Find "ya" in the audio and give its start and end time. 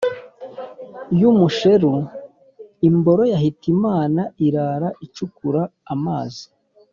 3.31-3.39